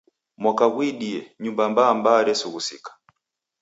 [0.41, 2.91] Mwaka ghuidie, Nyumba mbaa mbaa reresughusika